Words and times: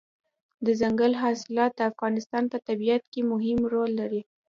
دځنګل 0.65 1.13
حاصلات 1.21 1.71
د 1.75 1.81
افغانستان 1.91 2.43
په 2.51 2.57
طبیعت 2.67 3.03
کې 3.11 3.21
مهم 3.31 3.59
رول 3.73 3.91
لري. 3.99 4.21